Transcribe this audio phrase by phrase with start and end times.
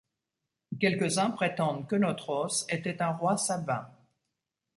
[0.79, 3.87] Quelques-uns prétendent qu'Œnotros était un roi sabin.